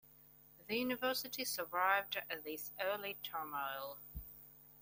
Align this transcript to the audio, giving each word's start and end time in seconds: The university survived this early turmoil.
The 0.67 0.75
university 0.79 1.45
survived 1.45 2.17
this 2.43 2.71
early 2.81 3.17
turmoil. 3.21 3.99